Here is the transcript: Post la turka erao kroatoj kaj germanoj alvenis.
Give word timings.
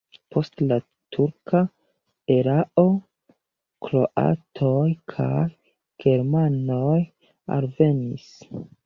Post 0.35 0.61
la 0.69 0.77
turka 1.15 1.59
erao 2.35 2.85
kroatoj 3.89 4.87
kaj 5.15 5.45
germanoj 6.07 6.99
alvenis. 7.59 8.27